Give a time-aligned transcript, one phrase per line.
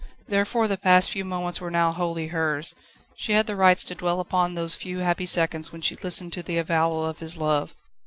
[0.27, 2.73] Therefore the past few moments were now wholly hers.
[3.15, 6.41] She had the rights to dwell on those few happy seconds when she listened to
[6.41, 7.75] the avowal of his love.